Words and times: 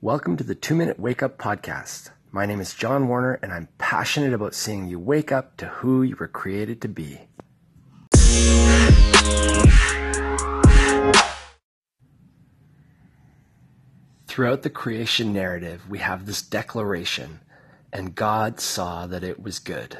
Welcome 0.00 0.36
to 0.36 0.44
the 0.44 0.54
Two 0.54 0.76
Minute 0.76 1.00
Wake 1.00 1.24
Up 1.24 1.38
Podcast. 1.38 2.10
My 2.30 2.46
name 2.46 2.60
is 2.60 2.72
John 2.72 3.08
Warner, 3.08 3.40
and 3.42 3.52
I'm 3.52 3.66
passionate 3.78 4.32
about 4.32 4.54
seeing 4.54 4.86
you 4.86 4.96
wake 4.96 5.32
up 5.32 5.56
to 5.56 5.66
who 5.66 6.04
you 6.04 6.14
were 6.14 6.28
created 6.28 6.80
to 6.82 6.88
be. 6.88 7.22
Throughout 14.28 14.62
the 14.62 14.70
creation 14.72 15.32
narrative, 15.32 15.90
we 15.90 15.98
have 15.98 16.26
this 16.26 16.42
declaration, 16.42 17.40
and 17.92 18.14
God 18.14 18.60
saw 18.60 19.08
that 19.08 19.24
it 19.24 19.42
was 19.42 19.58
good. 19.58 19.98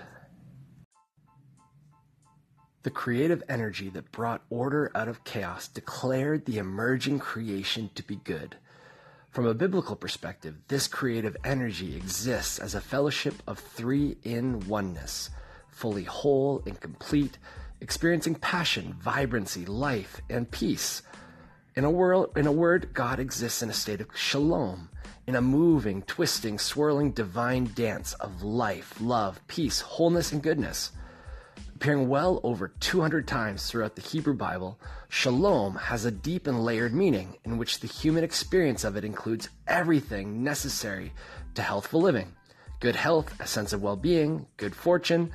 The 2.85 2.91
creative 2.91 3.43
energy 3.49 3.89
that 3.89 4.13
brought 4.13 4.45
order 4.49 4.93
out 4.95 5.09
of 5.09 5.25
chaos 5.25 5.67
declared 5.67 6.47
the 6.47 6.59
emerging 6.59 7.19
creation 7.19 7.91
to 7.97 8.05
be 8.05 8.15
good. 8.15 8.59
From 9.31 9.47
a 9.47 9.55
biblical 9.55 9.95
perspective, 9.95 10.57
this 10.69 10.89
creative 10.89 11.37
energy 11.45 11.97
exists 11.97 12.59
as 12.59 12.75
a 12.75 12.81
fellowship 12.81 13.35
of 13.47 13.59
three 13.59 14.17
in 14.25 14.67
oneness, 14.67 15.31
fully 15.69 16.05
whole 16.05 16.63
and 16.67 16.81
complete, 16.81 17.39
experiencing 17.81 18.37
passion, 18.37 18.97
vibrancy, 19.01 19.67
life, 19.67 20.21
and 20.31 20.51
peace. 20.51 21.03
In 21.77 21.85
a, 21.85 21.91
world, 21.91 22.31
in 22.37 22.47
a 22.47 22.53
word, 22.53 22.95
God 22.95 23.21
exists 23.21 23.63
in 23.63 23.71
a 23.71 23.75
state 23.75 24.01
of 24.01 24.09
shalom, 24.17 24.89
in 25.27 25.37
a 25.37 25.43
moving, 25.43 26.03
twisting, 26.03 26.59
swirling 26.59 27.13
divine 27.13 27.71
dance 27.75 28.15
of 28.15 28.43
life, 28.43 28.95
love, 29.01 29.47
peace, 29.47 29.83
wholeness, 29.83 30.33
and 30.33 30.43
goodness. 30.43 30.91
Appearing 31.79 32.09
well 32.09 32.41
over 32.43 32.73
200 32.81 33.29
times 33.29 33.71
throughout 33.71 33.95
the 33.95 34.03
Hebrew 34.03 34.35
Bible, 34.35 34.81
shalom 35.09 35.77
has 35.77 36.05
a 36.05 36.11
deep 36.11 36.49
and 36.49 36.65
layered 36.65 36.93
meaning 36.93 37.37
in 37.45 37.57
which 37.57 37.79
the 37.79 37.87
human 37.87 38.25
experience 38.25 38.83
of 38.83 38.97
it 38.97 39.05
includes 39.05 39.49
everything 39.69 40.43
necessary 40.43 41.13
to 41.55 41.63
healthful 41.63 42.01
living 42.01 42.35
good 42.81 42.97
health, 42.97 43.33
a 43.41 43.47
sense 43.47 43.73
of 43.73 43.81
well 43.81 43.95
being, 43.95 44.49
good 44.57 44.75
fortune, 44.75 45.31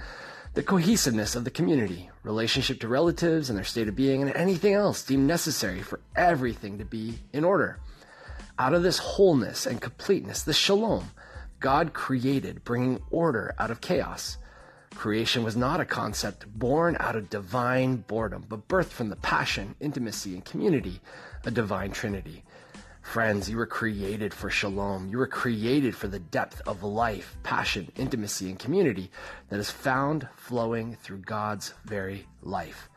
the 0.53 0.63
cohesiveness 0.63 1.33
of 1.33 1.45
the 1.45 1.49
community, 1.49 2.09
relationship 2.23 2.81
to 2.81 2.89
relatives 2.89 3.49
and 3.49 3.57
their 3.57 3.63
state 3.63 3.87
of 3.87 3.95
being, 3.95 4.21
and 4.21 4.35
anything 4.35 4.73
else 4.73 5.01
deemed 5.01 5.25
necessary 5.25 5.81
for 5.81 6.01
everything 6.13 6.77
to 6.77 6.83
be 6.83 7.19
in 7.31 7.45
order. 7.45 7.79
Out 8.59 8.73
of 8.73 8.83
this 8.83 8.97
wholeness 8.97 9.65
and 9.65 9.79
completeness, 9.79 10.43
the 10.43 10.51
shalom, 10.51 11.11
God 11.61 11.93
created, 11.93 12.65
bringing 12.65 13.01
order 13.11 13.55
out 13.57 13.71
of 13.71 13.79
chaos. 13.79 14.35
Creation 14.95 15.43
was 15.43 15.55
not 15.55 15.79
a 15.79 15.85
concept 15.85 16.47
born 16.57 16.95
out 16.99 17.15
of 17.15 17.29
divine 17.29 17.97
boredom, 17.97 18.45
but 18.47 18.67
birthed 18.67 18.91
from 18.91 19.09
the 19.09 19.15
passion, 19.17 19.75
intimacy, 19.79 20.33
and 20.33 20.45
community, 20.45 21.01
a 21.45 21.51
divine 21.51 21.91
trinity. 21.91 22.43
Friends, 23.01 23.49
you 23.49 23.57
were 23.57 23.65
created 23.65 24.33
for 24.33 24.49
shalom. 24.49 25.09
You 25.09 25.17
were 25.17 25.27
created 25.27 25.93
for 25.95 26.07
the 26.07 26.19
depth 26.19 26.61
of 26.65 26.83
life, 26.83 27.35
passion, 27.43 27.91
intimacy, 27.97 28.49
and 28.49 28.57
community 28.57 29.11
that 29.49 29.59
is 29.59 29.69
found 29.69 30.27
flowing 30.37 30.95
through 30.95 31.19
God's 31.19 31.73
very 31.83 32.25
life. 32.41 32.89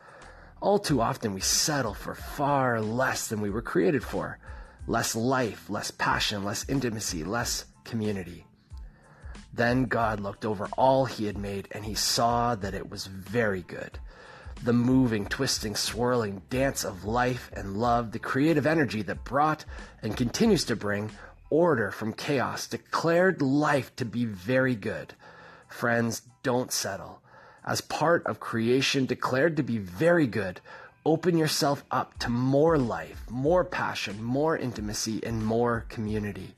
All 0.61 0.79
too 0.79 1.01
often, 1.01 1.33
we 1.33 1.41
settle 1.41 1.93
for 1.93 2.15
far 2.15 2.79
less 2.79 3.27
than 3.27 3.41
we 3.41 3.49
were 3.49 3.61
created 3.61 4.03
for 4.03 4.39
less 4.87 5.15
life, 5.15 5.69
less 5.69 5.91
passion, 5.91 6.45
less 6.45 6.67
intimacy, 6.69 7.23
less 7.25 7.65
community. 7.83 8.45
Then 9.53 9.85
God 9.85 10.19
looked 10.19 10.45
over 10.45 10.67
all 10.77 11.05
he 11.05 11.25
had 11.25 11.37
made, 11.37 11.67
and 11.71 11.85
he 11.85 11.95
saw 11.95 12.55
that 12.55 12.73
it 12.73 12.89
was 12.89 13.07
very 13.07 13.61
good. 13.61 13.99
The 14.63 14.73
moving, 14.73 15.25
twisting, 15.25 15.75
swirling 15.75 16.41
dance 16.49 16.83
of 16.83 17.05
life 17.05 17.51
and 17.53 17.77
love, 17.77 18.11
the 18.11 18.19
creative 18.19 18.65
energy 18.65 19.01
that 19.03 19.23
brought 19.23 19.65
and 20.01 20.17
continues 20.17 20.65
to 20.65 20.75
bring 20.75 21.11
order 21.49 21.91
from 21.91 22.13
chaos, 22.13 22.67
declared 22.67 23.41
life 23.41 23.95
to 23.95 24.05
be 24.05 24.25
very 24.25 24.75
good. 24.75 25.13
Friends, 25.67 26.23
don't 26.43 26.71
settle. 26.71 27.21
As 27.65 27.81
part 27.81 28.25
of 28.25 28.39
creation 28.39 29.05
declared 29.05 29.57
to 29.57 29.63
be 29.63 29.77
very 29.77 30.27
good, 30.27 30.61
open 31.05 31.37
yourself 31.37 31.83
up 31.91 32.17
to 32.19 32.29
more 32.29 32.77
life, 32.77 33.25
more 33.29 33.63
passion, 33.63 34.23
more 34.23 34.57
intimacy, 34.57 35.21
and 35.23 35.45
more 35.45 35.85
community. 35.89 36.55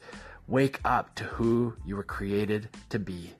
Wake 0.49 0.79
up 0.83 1.13
to 1.13 1.23
who 1.25 1.75
you 1.85 1.95
were 1.95 2.03
created 2.03 2.69
to 2.89 2.97
be. 2.97 3.31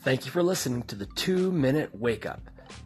Thank 0.00 0.24
you 0.24 0.32
for 0.32 0.42
listening 0.42 0.82
to 0.84 0.96
the 0.96 1.06
two 1.06 1.52
minute 1.52 1.94
wake 1.94 2.26
up. 2.26 2.40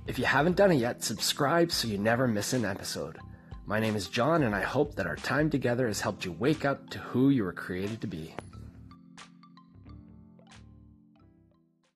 If 0.07 0.19
you 0.19 0.27
haven't 0.27 0.57
done 0.57 0.73
it 0.73 0.75
yet, 0.75 1.03
subscribe 1.03 1.73
so 1.73 1.89
you 1.89 1.97
never 1.97 2.29
miss 2.29 2.53
an 2.53 2.67
episode. 2.67 3.17
My 3.65 3.81
name 3.81 3.97
is 3.97 4.09
John, 4.09 4.43
and 4.43 4.55
I 4.55 4.61
hope 4.61 4.95
that 4.97 5.07
our 5.07 5.17
time 5.17 5.49
together 5.49 5.87
has 5.87 6.03
helped 6.03 6.27
you 6.27 6.33
wake 6.33 6.67
up 6.67 6.91
to 6.91 6.99
who 6.99 7.31
you 7.31 7.45
were 7.45 7.55
created 7.55 8.03
to 8.03 8.07
be. 8.07 8.35